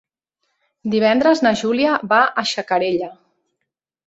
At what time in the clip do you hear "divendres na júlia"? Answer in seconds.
0.95-1.99